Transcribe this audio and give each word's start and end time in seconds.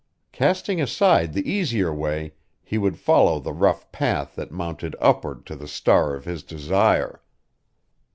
Casting 0.31 0.81
aside 0.81 1.31
the 1.31 1.47
easier 1.47 1.93
way, 1.93 2.33
he 2.63 2.79
would 2.79 2.97
follow 2.97 3.39
the 3.39 3.53
rough 3.53 3.91
path 3.91 4.33
that 4.35 4.51
mounted 4.51 4.95
upward 4.99 5.45
to 5.45 5.55
the 5.55 5.67
star 5.67 6.15
of 6.15 6.25
his 6.25 6.41
desire. 6.41 7.21